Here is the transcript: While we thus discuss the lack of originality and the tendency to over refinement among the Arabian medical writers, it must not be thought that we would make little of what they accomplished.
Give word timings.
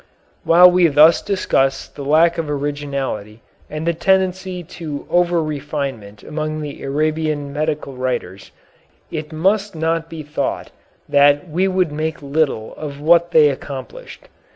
While 0.43 0.71
we 0.71 0.87
thus 0.87 1.21
discuss 1.21 1.87
the 1.87 2.01
lack 2.03 2.39
of 2.39 2.49
originality 2.49 3.43
and 3.69 3.85
the 3.85 3.93
tendency 3.93 4.63
to 4.63 5.05
over 5.11 5.43
refinement 5.43 6.23
among 6.23 6.59
the 6.61 6.81
Arabian 6.81 7.53
medical 7.53 7.93
writers, 7.95 8.49
it 9.11 9.31
must 9.31 9.75
not 9.75 10.09
be 10.09 10.23
thought 10.23 10.71
that 11.07 11.47
we 11.47 11.67
would 11.67 11.91
make 11.91 12.23
little 12.23 12.73
of 12.77 12.99
what 12.99 13.29
they 13.29 13.49
accomplished. 13.49 14.27